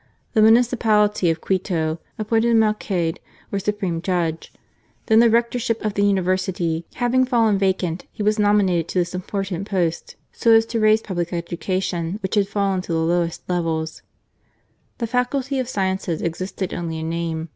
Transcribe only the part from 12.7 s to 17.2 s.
to the lowest level. The Faculty of Sciences existed only in